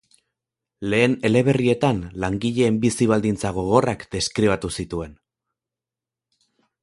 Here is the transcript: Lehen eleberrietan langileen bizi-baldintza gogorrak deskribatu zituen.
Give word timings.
Lehen 0.93 1.11
eleberrietan 1.29 1.99
langileen 2.23 2.79
bizi-baldintza 2.85 3.53
gogorrak 3.59 4.07
deskribatu 4.17 4.71
zituen. 4.81 5.15